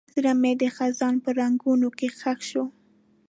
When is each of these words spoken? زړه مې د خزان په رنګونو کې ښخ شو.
زړه 0.13 0.31
مې 0.41 0.51
د 0.61 0.63
خزان 0.75 1.15
په 1.23 1.29
رنګونو 1.39 1.87
کې 1.97 2.07
ښخ 2.19 2.39
شو. 2.49 2.65